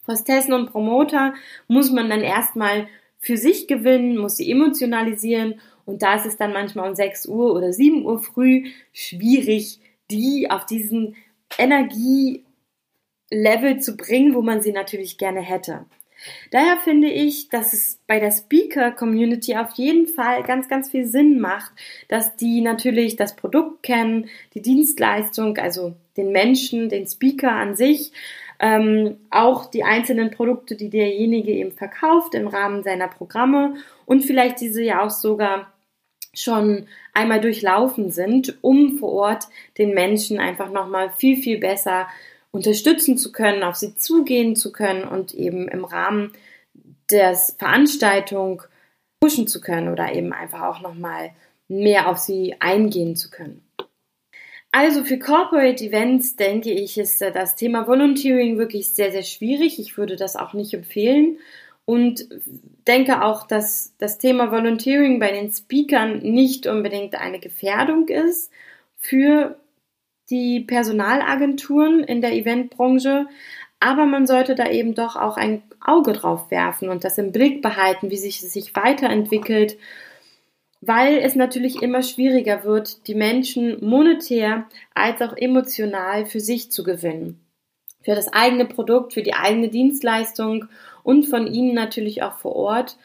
Hostessen 0.07 0.53
und 0.53 0.71
Promoter 0.71 1.33
muss 1.67 1.91
man 1.91 2.09
dann 2.09 2.21
erstmal 2.21 2.87
für 3.23 3.37
sich 3.37 3.67
gewinnen, 3.67 4.17
muss 4.17 4.35
sie 4.35 4.51
emotionalisieren 4.51 5.61
und 5.85 6.01
da 6.01 6.15
ist 6.15 6.25
es 6.25 6.35
dann 6.35 6.51
manchmal 6.51 6.89
um 6.89 6.95
6 6.95 7.27
Uhr 7.27 7.53
oder 7.55 7.71
7 7.71 8.05
Uhr 8.05 8.19
früh 8.19 8.65
schwierig, 8.91 9.79
die 10.11 10.51
auf 10.51 10.65
diesen 10.65 11.15
Energielevel 11.57 12.43
zu 13.79 13.95
bringen, 13.95 14.35
wo 14.35 14.41
man 14.41 14.61
sie 14.61 14.73
natürlich 14.73 15.17
gerne 15.17 15.39
hätte. 15.39 15.85
Daher 16.51 16.77
finde 16.77 17.09
ich, 17.09 17.49
dass 17.49 17.73
es 17.73 17.99
bei 18.07 18.19
der 18.19 18.31
Speaker-Community 18.31 19.55
auf 19.55 19.71
jeden 19.75 20.07
Fall 20.07 20.43
ganz, 20.43 20.67
ganz 20.67 20.91
viel 20.91 21.05
Sinn 21.05 21.39
macht, 21.39 21.71
dass 22.09 22.35
die 22.35 22.61
natürlich 22.61 23.15
das 23.15 23.35
Produkt 23.35 23.83
kennen, 23.83 24.29
die 24.53 24.61
Dienstleistung, 24.61 25.57
also 25.57 25.95
den 26.15 26.31
Menschen, 26.31 26.89
den 26.89 27.07
Speaker 27.07 27.51
an 27.51 27.75
sich, 27.75 28.11
ähm, 28.59 29.17
auch 29.29 29.65
die 29.65 29.83
einzelnen 29.83 30.31
Produkte, 30.31 30.75
die 30.75 30.89
derjenige 30.89 31.51
eben 31.51 31.71
verkauft 31.71 32.35
im 32.35 32.47
Rahmen 32.47 32.83
seiner 32.83 33.07
Programme 33.07 33.75
und 34.05 34.21
vielleicht 34.21 34.61
diese 34.61 34.83
ja 34.83 35.03
auch 35.03 35.09
sogar 35.09 35.73
schon 36.33 36.87
einmal 37.13 37.41
durchlaufen 37.41 38.11
sind, 38.11 38.57
um 38.61 38.97
vor 38.97 39.11
Ort 39.11 39.47
den 39.77 39.93
Menschen 39.93 40.39
einfach 40.39 40.71
nochmal 40.71 41.11
viel, 41.11 41.37
viel 41.37 41.59
besser 41.59 42.07
unterstützen 42.51 43.17
zu 43.17 43.31
können, 43.31 43.63
auf 43.63 43.75
sie 43.75 43.95
zugehen 43.95 44.55
zu 44.55 44.71
können 44.71 45.03
und 45.03 45.33
eben 45.33 45.67
im 45.67 45.85
Rahmen 45.85 46.33
der 47.09 47.35
Veranstaltung 47.35 48.63
pushen 49.19 49.47
zu 49.47 49.61
können 49.61 49.89
oder 49.89 50.13
eben 50.13 50.33
einfach 50.33 50.61
auch 50.61 50.81
nochmal 50.81 51.31
mehr 51.67 52.09
auf 52.09 52.17
sie 52.17 52.55
eingehen 52.59 53.15
zu 53.15 53.29
können. 53.29 53.63
Also 54.75 55.03
für 55.03 55.19
Corporate 55.19 55.83
Events 55.83 56.35
denke 56.35 56.71
ich, 56.71 56.97
ist 56.97 57.21
das 57.21 57.55
Thema 57.55 57.87
Volunteering 57.87 58.57
wirklich 58.57 58.89
sehr, 58.89 59.11
sehr 59.11 59.21
schwierig. 59.21 59.77
Ich 59.79 59.97
würde 59.97 60.15
das 60.15 60.35
auch 60.35 60.53
nicht 60.53 60.73
empfehlen. 60.73 61.37
Und 61.85 62.27
denke 62.87 63.21
auch, 63.21 63.45
dass 63.45 63.93
das 63.99 64.17
Thema 64.17 64.51
Volunteering 64.51 65.19
bei 65.19 65.31
den 65.31 65.51
Speakern 65.51 66.23
nicht 66.23 66.65
unbedingt 66.65 67.13
eine 67.13 67.39
Gefährdung 67.39 68.07
ist 68.07 68.51
für 68.97 69.59
die 70.31 70.61
Personalagenturen 70.61 71.99
in 71.99 72.21
der 72.21 72.33
Eventbranche, 72.33 73.27
aber 73.79 74.07
man 74.07 74.25
sollte 74.25 74.55
da 74.55 74.71
eben 74.71 74.95
doch 74.95 75.17
auch 75.17 75.37
ein 75.37 75.61
Auge 75.81 76.13
drauf 76.13 76.49
werfen 76.49 76.89
und 76.89 77.03
das 77.03 77.19
im 77.19 77.31
Blick 77.31 77.61
behalten, 77.61 78.09
wie 78.09 78.17
sich 78.17 78.41
es 78.41 78.53
sich 78.53 78.75
weiterentwickelt, 78.75 79.77
weil 80.87 81.17
es 81.17 81.35
natürlich 81.35 81.81
immer 81.81 82.03
schwieriger 82.03 82.63
wird, 82.63 83.07
die 83.07 83.15
Menschen 83.15 83.83
monetär 83.85 84.65
als 84.93 85.21
auch 85.21 85.35
emotional 85.35 86.25
für 86.25 86.39
sich 86.39 86.71
zu 86.71 86.83
gewinnen. 86.83 87.39
Für 88.01 88.15
das 88.15 88.31
eigene 88.33 88.65
Produkt, 88.65 89.13
für 89.13 89.23
die 89.23 89.33
eigene 89.33 89.69
Dienstleistung 89.69 90.65
und 91.03 91.25
von 91.25 91.47
ihnen 91.47 91.73
natürlich 91.73 92.21
auch 92.21 92.37
vor 92.37 92.55
Ort 92.55 92.97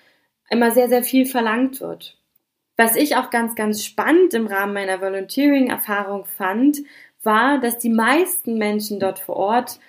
immer 0.50 0.70
sehr, 0.70 0.88
sehr 0.88 1.02
viel 1.02 1.26
verlangt 1.26 1.80
wird. 1.80 2.16
Was 2.76 2.96
ich 2.96 3.16
auch 3.16 3.30
ganz, 3.30 3.54
ganz 3.54 3.84
spannend 3.84 4.34
im 4.34 4.46
Rahmen 4.46 4.72
meiner 4.72 5.00
Volunteering-Erfahrung 5.00 6.24
fand, 6.24 6.78
war, 7.22 7.60
dass 7.60 7.78
die 7.78 7.90
meisten 7.90 8.56
Menschen 8.56 9.00
dort 9.00 9.18
vor 9.18 9.36
Ort 9.36 9.80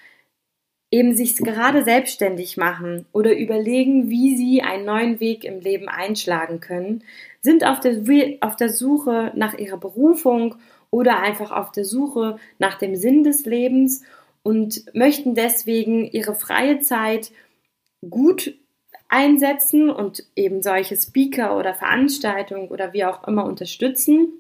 eben 0.92 1.16
sich 1.16 1.38
gerade 1.38 1.84
selbstständig 1.84 2.58
machen 2.58 3.06
oder 3.12 3.38
überlegen, 3.38 4.10
wie 4.10 4.36
sie 4.36 4.62
einen 4.62 4.86
neuen 4.86 5.20
Weg 5.20 5.44
im 5.44 5.60
Leben 5.60 5.88
einschlagen 5.88 6.60
können, 6.60 7.04
sind 7.42 7.64
auf 7.64 7.80
der, 7.80 8.02
auf 8.42 8.56
der 8.56 8.70
Suche 8.70 9.32
nach 9.36 9.58
ihrer 9.58 9.78
Berufung 9.78 10.56
oder 10.90 11.20
einfach 11.20 11.52
auf 11.52 11.72
der 11.72 11.86
Suche 11.86 12.40
nach 12.58 12.78
dem 12.78 12.96
Sinn 12.96 13.24
des 13.24 13.46
Lebens 13.46 14.04
und 14.42 14.84
möchten 14.96 15.36
deswegen 15.36 16.06
ihre 16.06 16.34
freie 16.34 16.80
Zeit 16.80 17.32
gut 18.10 18.56
einsetzen 19.10 19.90
und 19.90 20.24
eben 20.36 20.62
solche 20.62 20.96
Speaker 20.96 21.58
oder 21.58 21.74
Veranstaltungen 21.74 22.70
oder 22.70 22.94
wie 22.94 23.06
auch 23.06 23.28
immer 23.28 23.46
unterstützen 23.46 24.34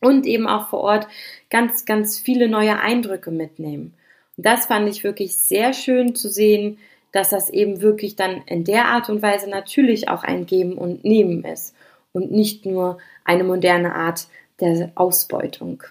und 0.00 0.26
eben 0.26 0.46
auch 0.46 0.68
vor 0.68 0.80
Ort 0.80 1.08
ganz, 1.50 1.84
ganz 1.84 2.18
viele 2.18 2.48
neue 2.48 2.78
Eindrücke 2.78 3.30
mitnehmen. 3.30 3.94
Das 4.36 4.66
fand 4.66 4.88
ich 4.88 5.04
wirklich 5.04 5.38
sehr 5.38 5.72
schön 5.72 6.14
zu 6.14 6.28
sehen, 6.28 6.78
dass 7.12 7.30
das 7.30 7.48
eben 7.48 7.80
wirklich 7.80 8.16
dann 8.16 8.42
in 8.46 8.64
der 8.64 8.86
Art 8.86 9.08
und 9.08 9.22
Weise 9.22 9.48
natürlich 9.48 10.08
auch 10.08 10.22
ein 10.22 10.44
Geben 10.44 10.76
und 10.76 11.04
Nehmen 11.04 11.44
ist 11.44 11.74
und 12.12 12.30
nicht 12.30 12.66
nur 12.66 12.98
eine 13.24 13.44
moderne 13.44 13.94
Art 13.94 14.28
der 14.60 14.92
Ausbeutung. 14.94 15.82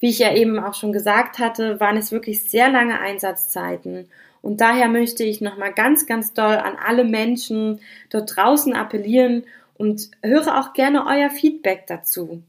Wie 0.00 0.10
ich 0.10 0.18
ja 0.20 0.34
eben 0.34 0.58
auch 0.58 0.74
schon 0.74 0.92
gesagt 0.92 1.38
hatte, 1.38 1.80
waren 1.80 1.96
es 1.96 2.12
wirklich 2.12 2.48
sehr 2.48 2.70
lange 2.70 3.00
Einsatzzeiten 3.00 4.08
und 4.40 4.60
daher 4.60 4.88
möchte 4.88 5.24
ich 5.24 5.40
nochmal 5.40 5.72
ganz, 5.72 6.06
ganz 6.06 6.32
doll 6.32 6.54
an 6.56 6.76
alle 6.76 7.04
Menschen 7.04 7.80
dort 8.10 8.36
draußen 8.36 8.74
appellieren 8.74 9.44
und 9.76 10.10
höre 10.22 10.58
auch 10.58 10.72
gerne 10.72 11.06
euer 11.06 11.30
Feedback 11.30 11.86
dazu. 11.86 12.42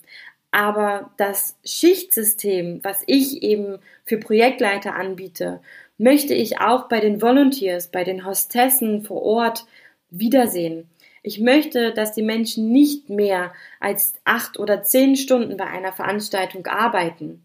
Aber 0.51 1.11
das 1.17 1.57
Schichtsystem, 1.63 2.79
was 2.83 3.03
ich 3.05 3.43
eben 3.43 3.79
für 4.05 4.17
Projektleiter 4.17 4.95
anbiete, 4.95 5.61
möchte 5.97 6.33
ich 6.33 6.59
auch 6.59 6.87
bei 6.87 6.99
den 6.99 7.21
Volunteers, 7.21 7.89
bei 7.89 8.03
den 8.03 8.25
Hostessen 8.25 9.03
vor 9.03 9.21
Ort 9.21 9.65
wiedersehen. 10.09 10.89
Ich 11.21 11.39
möchte, 11.39 11.93
dass 11.93 12.13
die 12.13 12.23
Menschen 12.23 12.71
nicht 12.71 13.09
mehr 13.09 13.53
als 13.79 14.13
acht 14.23 14.57
oder 14.57 14.83
zehn 14.83 15.15
Stunden 15.15 15.57
bei 15.57 15.65
einer 15.65 15.91
Veranstaltung 15.91 16.65
arbeiten. 16.65 17.43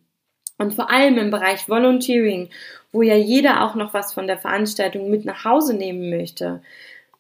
Und 0.57 0.75
vor 0.75 0.91
allem 0.91 1.19
im 1.19 1.31
Bereich 1.31 1.69
Volunteering, 1.69 2.49
wo 2.93 3.03
ja 3.03 3.17
jeder 3.17 3.65
auch 3.65 3.75
noch 3.75 3.93
was 3.93 4.15
von 4.15 4.29
der 4.29 4.39
Veranstaltung 4.39 5.11
mit 5.11 5.25
nach 5.25 5.45
Hause 5.45 5.75
nehmen 5.75 6.11
möchte, 6.11 6.63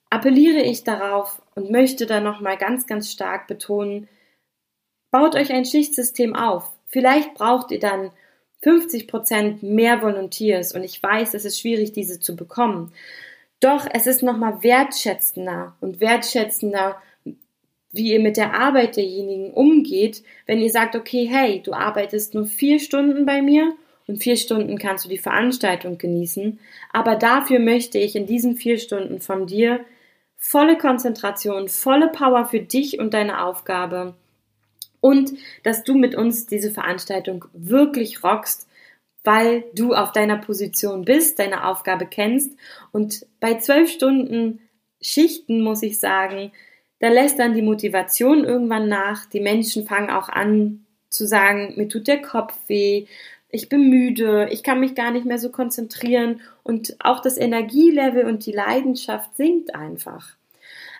appelliere 0.08 0.62
ich 0.62 0.84
darauf 0.84 1.42
und 1.56 1.72
möchte 1.72 2.06
da 2.06 2.20
nochmal 2.20 2.56
ganz, 2.56 2.86
ganz 2.86 3.10
stark 3.10 3.48
betonen, 3.48 4.08
Baut 5.14 5.36
euch 5.36 5.52
ein 5.52 5.64
Schichtsystem 5.64 6.34
auf. 6.34 6.72
Vielleicht 6.88 7.34
braucht 7.34 7.70
ihr 7.70 7.78
dann 7.78 8.10
50 8.62 9.06
Prozent 9.06 9.62
mehr 9.62 10.02
Volunteers 10.02 10.74
und 10.74 10.82
ich 10.82 11.00
weiß, 11.00 11.34
es 11.34 11.44
ist 11.44 11.60
schwierig, 11.60 11.92
diese 11.92 12.18
zu 12.18 12.34
bekommen. 12.34 12.92
Doch 13.60 13.86
es 13.92 14.08
ist 14.08 14.24
nochmal 14.24 14.64
wertschätzender 14.64 15.76
und 15.80 16.00
wertschätzender, 16.00 17.00
wie 17.92 18.12
ihr 18.12 18.18
mit 18.18 18.36
der 18.36 18.54
Arbeit 18.54 18.96
derjenigen 18.96 19.52
umgeht, 19.52 20.24
wenn 20.46 20.60
ihr 20.60 20.70
sagt, 20.70 20.96
okay, 20.96 21.28
hey, 21.30 21.62
du 21.62 21.74
arbeitest 21.74 22.34
nur 22.34 22.46
vier 22.46 22.80
Stunden 22.80 23.24
bei 23.24 23.40
mir 23.40 23.72
und 24.08 24.20
vier 24.20 24.36
Stunden 24.36 24.78
kannst 24.78 25.04
du 25.04 25.08
die 25.08 25.18
Veranstaltung 25.18 25.96
genießen, 25.96 26.58
aber 26.92 27.14
dafür 27.14 27.60
möchte 27.60 27.98
ich 27.98 28.16
in 28.16 28.26
diesen 28.26 28.56
vier 28.56 28.78
Stunden 28.78 29.20
von 29.20 29.46
dir 29.46 29.78
volle 30.36 30.76
Konzentration, 30.76 31.68
volle 31.68 32.08
Power 32.08 32.46
für 32.46 32.58
dich 32.58 32.98
und 32.98 33.14
deine 33.14 33.44
Aufgabe 33.44 34.16
und 35.04 35.34
dass 35.64 35.84
du 35.84 35.92
mit 35.92 36.14
uns 36.14 36.46
diese 36.46 36.70
Veranstaltung 36.70 37.44
wirklich 37.52 38.24
rockst, 38.24 38.66
weil 39.22 39.64
du 39.74 39.92
auf 39.92 40.12
deiner 40.12 40.38
Position 40.38 41.04
bist, 41.04 41.38
deine 41.38 41.66
Aufgabe 41.66 42.06
kennst 42.06 42.52
und 42.90 43.26
bei 43.38 43.58
zwölf 43.58 43.90
Stunden 43.90 44.60
Schichten 45.02 45.60
muss 45.60 45.82
ich 45.82 46.00
sagen, 46.00 46.52
da 47.00 47.08
lässt 47.08 47.38
dann 47.38 47.52
die 47.52 47.60
Motivation 47.60 48.44
irgendwann 48.44 48.88
nach. 48.88 49.26
Die 49.26 49.40
Menschen 49.40 49.86
fangen 49.86 50.08
auch 50.08 50.30
an 50.30 50.86
zu 51.10 51.26
sagen, 51.26 51.74
mir 51.76 51.90
tut 51.90 52.08
der 52.08 52.22
Kopf 52.22 52.54
weh, 52.66 53.04
ich 53.50 53.68
bin 53.68 53.90
müde, 53.90 54.48
ich 54.50 54.62
kann 54.62 54.80
mich 54.80 54.94
gar 54.94 55.10
nicht 55.10 55.26
mehr 55.26 55.38
so 55.38 55.50
konzentrieren 55.50 56.40
und 56.62 56.96
auch 57.00 57.20
das 57.20 57.36
Energielevel 57.36 58.24
und 58.24 58.46
die 58.46 58.52
Leidenschaft 58.52 59.36
sinkt 59.36 59.74
einfach. 59.74 60.34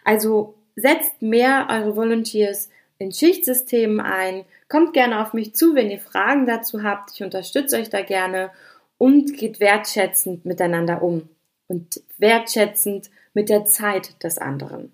Also 0.04 0.56
setzt 0.76 1.22
mehr 1.22 1.68
eure 1.70 1.96
Volunteers 1.96 2.68
in 2.98 3.12
Schichtsystemen 3.12 4.00
ein. 4.00 4.44
Kommt 4.68 4.92
gerne 4.92 5.20
auf 5.20 5.32
mich 5.32 5.54
zu, 5.54 5.74
wenn 5.74 5.90
ihr 5.90 5.98
Fragen 5.98 6.46
dazu 6.46 6.82
habt. 6.82 7.10
Ich 7.14 7.22
unterstütze 7.22 7.76
euch 7.76 7.90
da 7.90 8.02
gerne 8.02 8.50
und 8.98 9.36
geht 9.36 9.60
wertschätzend 9.60 10.44
miteinander 10.44 11.02
um 11.02 11.28
und 11.66 12.00
wertschätzend 12.18 13.10
mit 13.32 13.48
der 13.48 13.64
Zeit 13.64 14.22
des 14.22 14.38
anderen. 14.38 14.92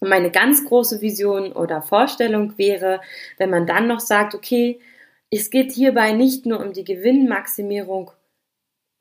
Und 0.00 0.08
meine 0.08 0.30
ganz 0.30 0.64
große 0.64 1.00
Vision 1.00 1.52
oder 1.52 1.82
Vorstellung 1.82 2.58
wäre, 2.58 3.00
wenn 3.38 3.50
man 3.50 3.66
dann 3.66 3.86
noch 3.86 4.00
sagt, 4.00 4.34
okay, 4.34 4.80
es 5.30 5.50
geht 5.50 5.72
hierbei 5.72 6.12
nicht 6.12 6.46
nur 6.46 6.60
um 6.60 6.72
die 6.72 6.84
Gewinnmaximierung 6.84 8.10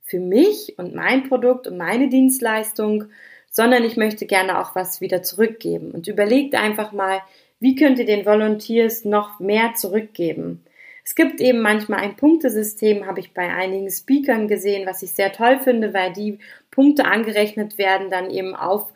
für 0.02 0.20
mich 0.20 0.78
und 0.78 0.96
mein 0.96 1.28
Produkt 1.28 1.68
und 1.68 1.78
meine 1.78 2.10
Dienstleistung, 2.10 3.06
sondern 3.50 3.84
ich 3.84 3.98
möchte 3.98 4.26
gerne 4.26 4.60
auch 4.60 4.76
was 4.76 5.02
wieder 5.02 5.24
zurückgeben. 5.24 5.92
Und 5.92 6.08
überlegt 6.08 6.56
einfach 6.56 6.92
mal, 6.92 7.22
wie 7.60 7.76
könnt 7.76 8.00
ihr 8.00 8.06
den 8.06 8.26
Volunteers 8.26 9.06
noch 9.06 9.40
mehr 9.40 9.74
zurückgeben? 9.76 10.64
Es 11.04 11.14
gibt 11.14 11.40
eben 11.40 11.62
manchmal 11.62 12.00
ein 12.00 12.16
Punktesystem, 12.16 13.06
habe 13.06 13.20
ich 13.20 13.34
bei 13.34 13.54
einigen 13.54 13.90
Speakern 13.92 14.48
gesehen, 14.48 14.88
was 14.88 15.04
ich 15.04 15.12
sehr 15.12 15.32
toll 15.32 15.60
finde, 15.60 15.94
weil 15.94 16.12
die 16.12 16.40
Punkte 16.72 17.06
angerechnet 17.06 17.78
werden 17.78 18.10
dann 18.10 18.32
eben 18.32 18.56
auf 18.56 18.92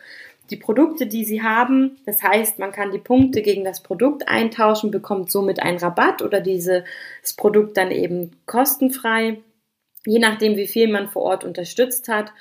die 0.50 0.58
Produkte, 0.58 1.06
die 1.06 1.24
sie 1.24 1.44
haben. 1.44 1.98
Das 2.08 2.24
heißt, 2.24 2.58
man 2.58 2.72
kann 2.72 2.92
die 2.92 2.98
Punkte 2.98 3.44
gegen 3.44 3.64
das 3.64 3.84
Produkt 3.84 4.28
eintauschen, 4.28 4.90
bekommt 4.90 5.32
somit 5.32 5.62
einen 5.62 5.78
Rabatt 5.78 6.24
oder 6.24 6.42
dieses 6.42 6.84
Produkt 7.38 7.78
dann 7.78 7.92
eben 7.92 8.32
kostenfrei, 8.48 9.38
je 10.06 10.20
nachdem, 10.20 10.58
wie 10.58 10.68
viel 10.68 10.88
man 10.88 11.10
vor 11.10 11.22
Ort 11.22 11.44
unterstützt 11.44 12.08
hat. 12.08 12.34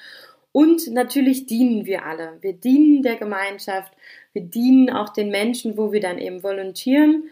Und 0.53 0.89
natürlich 0.89 1.47
dienen 1.47 1.87
wir 1.87 2.05
alle. 2.07 2.39
Wir 2.41 2.55
dienen 2.55 3.03
der 3.03 3.17
Gemeinschaft, 3.17 3.93
wir 4.33 4.43
dienen 4.43 4.91
auch 4.91 5.11
den 5.11 5.31
Menschen, 5.31 5.77
wo 5.77 5.93
wir 5.93 6.01
dann 6.01 6.19
eben 6.19 6.43
volontieren. 6.43 7.25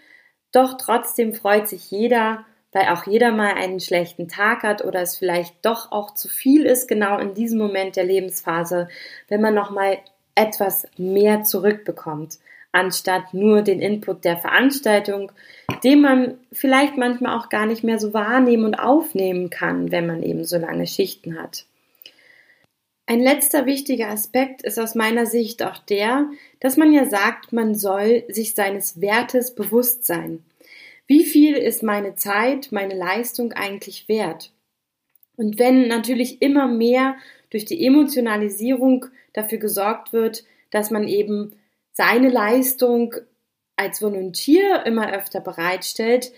Doch 0.53 0.77
trotzdem 0.77 1.33
freut 1.35 1.69
sich 1.69 1.91
jeder, 1.91 2.45
weil 2.73 2.89
auch 2.89 3.07
jeder 3.07 3.33
mal 3.33 3.55
einen 3.55 3.81
schlechten 3.81 4.29
Tag 4.29 4.63
hat 4.63 4.85
oder 4.85 5.01
es 5.01 5.17
vielleicht 5.17 5.55
doch 5.65 5.93
auch 5.93 6.15
zu 6.15 6.29
viel 6.29 6.67
ist, 6.67 6.89
genau 6.89 7.19
in 7.19 7.35
diesem 7.35 7.59
Moment 7.59 7.97
der 7.97 8.05
Lebensphase, 8.05 8.89
wenn 9.29 9.41
man 9.41 9.55
nochmal 9.55 9.99
etwas 10.35 10.87
mehr 10.99 11.43
zurückbekommt, 11.43 12.39
anstatt 12.73 13.33
nur 13.33 13.63
den 13.63 13.81
Input 13.81 14.25
der 14.25 14.37
Veranstaltung, 14.37 15.33
den 15.83 16.03
man 16.03 16.35
vielleicht 16.53 16.97
manchmal 16.97 17.39
auch 17.39 17.49
gar 17.49 17.65
nicht 17.65 17.83
mehr 17.83 17.99
so 17.99 18.13
wahrnehmen 18.13 18.67
und 18.67 18.75
aufnehmen 18.75 19.49
kann, 19.49 19.91
wenn 19.91 20.07
man 20.07 20.23
eben 20.23 20.45
so 20.45 20.59
lange 20.59 20.87
Schichten 20.87 21.41
hat. 21.41 21.65
Ein 23.09 23.21
letzter 23.21 23.67
wichtiger 23.67 24.09
Aspekt 24.09 24.63
ist 24.63 24.81
aus 24.81 24.97
meiner 24.97 25.27
Sicht 25.27 25.63
auch 25.63 25.79
der, 25.79 26.29
dass 26.59 26.77
man 26.77 26.93
ja 26.93 27.07
sagt, 27.07 27.53
man 27.53 27.77
soll 27.77 28.25
sich 28.29 28.55
seines 28.55 29.01
Wertes 29.01 29.55
bewusst 29.55 30.05
sein. 30.05 30.45
Wie 31.07 31.25
viel 31.25 31.55
ist 31.55 31.85
meine 31.85 32.17
Zeit, 32.17 32.73
meine 32.73 32.95
Leistung 32.95 33.53
eigentlich 33.53 34.09
wert? 34.09 34.51
Und 35.37 35.59
wenn 35.61 35.87
natürlich 35.87 36.43
immer 36.43 36.67
mehr 36.67 37.17
durch 37.51 37.65
die 37.65 37.87
Emotionalisierung 37.87 39.07
dafür 39.33 39.59
gesorgt 39.59 40.13
wird, 40.13 40.45
dass 40.71 40.91
man 40.91 41.07
eben 41.07 41.53
seine 41.93 42.29
Leistung 42.29 43.15
als 43.77 44.03
Volontier 44.03 44.85
immer 44.85 45.13
öfter 45.13 45.41
bereitstellt, 45.41 46.33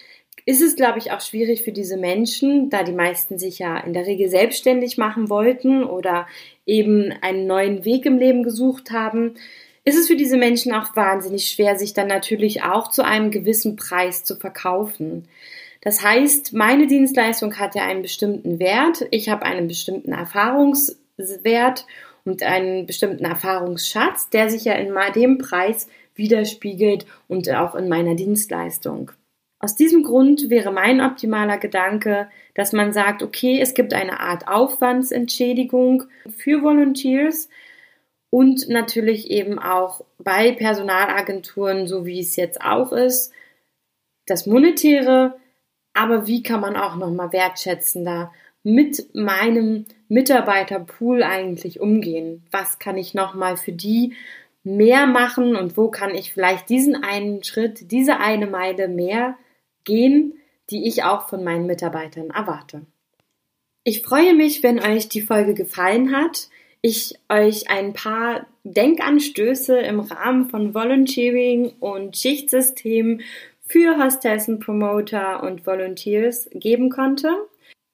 ist 0.47 0.63
es, 0.63 0.77
glaube 0.77 0.99
ich, 0.99 1.13
auch 1.13 1.21
schwierig 1.21 1.63
für 1.63 1.73
diese 1.73 1.97
Menschen, 1.97 2.71
da 2.71 2.83
die 2.83 2.93
meisten 2.93 3.39
sich 3.39 3.59
ja 3.59 3.79
in 3.79 3.93
der 3.93 4.07
Regel 4.07 4.29
selbstständig 4.29 4.99
machen 4.99 5.29
wollten 5.29 5.85
oder 5.85 6.27
eben 6.67 7.13
einen 7.23 7.47
neuen 7.47 7.85
Weg 7.85 8.07
im 8.07 8.19
Leben 8.19 8.43
gesucht 8.43 8.91
haben, 8.91 9.35
ist 9.85 9.99
es 9.99 10.07
für 10.07 10.17
diese 10.17 10.37
Menschen 10.37 10.73
auch 10.75 10.95
wahnsinnig 10.97 11.51
schwer, 11.51 11.79
sich 11.79 11.95
dann 11.95 12.09
natürlich 12.09 12.63
auch 12.63 12.91
zu 12.91 13.05
einem 13.05 13.31
gewissen 13.31 13.77
Preis 13.77 14.23
zu 14.23 14.37
verkaufen. 14.37 15.27
Das 15.81 16.03
heißt, 16.03 16.53
meine 16.53 16.87
Dienstleistung 16.87 17.59
hat 17.59 17.75
ja 17.75 17.85
einen 17.85 18.03
bestimmten 18.03 18.59
Wert. 18.59 19.07
Ich 19.11 19.29
habe 19.29 19.45
einen 19.45 19.69
bestimmten 19.69 20.13
Erfahrungswert 20.13 21.87
und 22.25 22.43
einen 22.43 22.87
bestimmten 22.87 23.25
Erfahrungsschatz, 23.25 24.29
der 24.29 24.51
sich 24.51 24.65
ja 24.65 24.75
in 24.75 24.93
dem 25.15 25.39
Preis 25.39 25.89
widerspiegelt 26.15 27.07
und 27.29 27.49
auch 27.51 27.75
in 27.75 27.89
meiner 27.89 28.15
Dienstleistung. 28.15 29.13
Aus 29.61 29.75
diesem 29.75 30.05
Grund 30.05 30.51
wäre 30.51 30.73
mein 30.73 31.01
optimaler 31.01 31.59
Gedanke, 31.59 32.31
dass 32.55 32.73
man 32.73 32.93
sagt, 32.93 33.23
okay, 33.23 33.61
es 33.61 33.75
gibt 33.75 33.93
eine 33.93 34.21
Art 34.21 34.47
Aufwandsentschädigung 34.47 36.05
für 36.37 36.63
Volunteers 36.63 37.49
und 38.31 38.69
natürlich 38.69 39.31
eben 39.31 39.59
auch 39.59 40.05
bei 40.19 40.53
Personalagenturen, 40.53 41.89
so 41.89 42.07
wie 42.07 42.21
es 42.21 42.37
jetzt 42.37 42.61
auch 42.61 42.93
ist, 42.93 43.33
das 44.27 44.47
Monetäre, 44.47 45.39
aber 45.93 46.27
wie 46.29 46.43
kann 46.43 46.61
man 46.61 46.77
auch 46.77 46.95
nochmal 46.95 47.33
wertschätzender 47.33 48.33
mit 48.63 49.15
meinem 49.15 49.87
Mitarbeiterpool 50.09 51.23
eigentlich 51.23 51.81
umgehen? 51.81 52.45
Was 52.53 52.79
kann 52.79 52.97
ich 52.97 53.15
nochmal 53.15 53.57
für 53.57 53.73
die 53.73 54.15
mehr 54.63 55.07
machen 55.07 55.57
und 55.57 55.77
wo 55.77 55.89
kann 55.89 56.15
ich 56.15 56.33
vielleicht 56.33 56.69
diesen 56.69 57.03
einen 57.03 57.43
Schritt, 57.43 57.91
diese 57.91 58.21
eine 58.21 58.47
Meile 58.47 58.87
mehr 58.87 59.37
gehen, 59.89 60.35
die 60.71 60.87
ich 60.87 61.03
auch 61.03 61.29
von 61.29 61.43
meinen 61.43 61.67
Mitarbeitern 61.67 62.31
erwarte. 62.31 62.83
Ich 63.85 64.03
freue 64.03 64.35
mich, 64.35 64.63
wenn 64.63 64.79
euch 64.79 65.09
die 65.09 65.23
Folge 65.23 65.55
gefallen 65.55 66.15
hat. 66.15 66.49
Ich 66.83 67.15
euch 67.31 67.71
ein 67.71 67.95
paar 67.95 68.47
Denkanstöße 68.63 69.79
im 69.79 70.01
Rahmen 70.01 70.51
von 70.51 70.75
Volunteering 70.75 71.73
und 71.81 72.17
Schichtsystem 72.17 73.23
für 73.67 73.99
Hostessen, 73.99 74.61
Promoter 74.61 75.43
und 75.43 75.67
Volunteers 75.67 76.51
geben 76.53 76.91
konnte. 76.91 77.31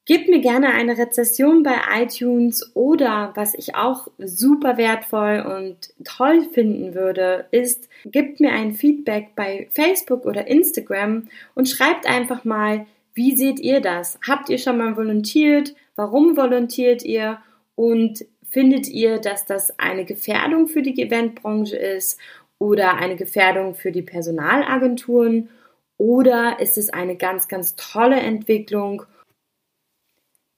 Gebt 0.07 0.29
mir 0.29 0.41
gerne 0.41 0.69
eine 0.75 0.99
Rezession 0.99 1.63
bei 1.63 1.77
iTunes 2.03 2.77
oder 2.77 3.33
was 3.37 3.55
ich 3.55 3.75
auch 3.75 4.09
super 4.19 4.77
wertvoll 4.77 5.41
und 5.41 5.95
toll 6.05 6.45
finden 6.53 6.95
würde, 6.95 7.47
ist, 7.53 7.89
gebt 8.05 8.39
mir 8.39 8.53
ein 8.53 8.75
Feedback 8.75 9.35
bei 9.35 9.67
Facebook 9.71 10.27
oder 10.27 10.47
Instagram 10.47 11.29
und 11.55 11.71
schreibt 11.71 12.07
einfach 12.07 12.45
mal, 12.45 12.87
wie 13.15 13.35
seht 13.35 13.61
ihr 13.61 13.81
das? 13.81 14.19
Habt 14.29 14.51
ihr 14.51 14.59
schon 14.59 14.77
mal 14.77 14.95
volontiert? 14.97 15.75
Warum 15.97 16.37
volontiert 16.37 17.03
ihr? 17.03 17.39
Und 17.75 18.27
findet 18.51 18.89
ihr, 18.89 19.19
dass 19.19 19.47
das 19.47 19.79
eine 19.79 20.05
Gefährdung 20.05 20.69
für 20.69 20.83
die 20.83 21.01
Eventbranche 21.01 21.77
ist 21.77 22.21
oder 22.59 22.97
eine 22.97 23.17
Gefährdung 23.17 23.75
für 23.75 23.91
die 23.91 24.03
Personalagenturen? 24.03 25.49
Oder 25.97 26.61
ist 26.61 26.77
es 26.77 26.91
eine 26.91 27.17
ganz, 27.17 27.49
ganz 27.49 27.75
tolle 27.77 28.21
Entwicklung? 28.21 29.05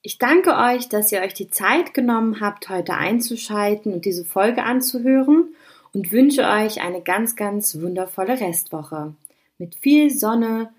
Ich 0.07 0.19
danke 0.19 0.55
euch, 0.55 0.87
dass 0.87 1.11
ihr 1.11 1.19
euch 1.19 1.33
die 1.33 1.49
Zeit 1.49 1.93
genommen 1.93 2.39
habt, 2.39 2.69
heute 2.69 2.93
einzuschalten 2.93 3.91
und 3.91 4.05
diese 4.05 4.23
Folge 4.23 4.63
anzuhören 4.63 5.53
und 5.93 6.13
wünsche 6.13 6.43
euch 6.43 6.81
eine 6.81 7.01
ganz, 7.01 7.35
ganz 7.35 7.77
wundervolle 7.81 8.39
Restwoche 8.39 9.15
mit 9.57 9.75
viel 9.75 10.09
Sonne, 10.09 10.71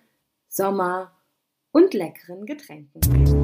Sommer 0.48 1.12
und 1.72 1.92
leckeren 1.92 2.46
Getränken. 2.46 3.37